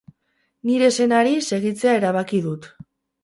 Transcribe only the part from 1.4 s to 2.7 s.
segitzea erabaki dut.